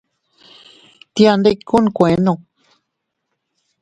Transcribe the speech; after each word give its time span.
Tiandikku 1.13 1.75
nkuenno. 1.85 2.33